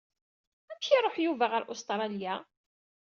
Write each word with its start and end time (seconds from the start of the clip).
Amek 0.69 0.85
i 0.87 0.93
iruḥ 0.95 1.15
Yuba 1.25 1.45
ɣer 1.53 1.63
Ustralya? 1.73 2.35